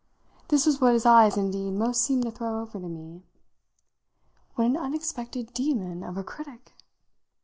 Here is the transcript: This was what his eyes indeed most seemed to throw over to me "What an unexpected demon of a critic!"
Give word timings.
This 0.47 0.65
was 0.65 0.81
what 0.81 0.93
his 0.95 1.05
eyes 1.05 1.37
indeed 1.37 1.73
most 1.73 2.01
seemed 2.01 2.23
to 2.23 2.31
throw 2.31 2.61
over 2.61 2.79
to 2.79 2.89
me 2.89 3.21
"What 4.55 4.65
an 4.65 4.75
unexpected 4.75 5.53
demon 5.53 6.01
of 6.01 6.17
a 6.17 6.23
critic!" 6.23 6.73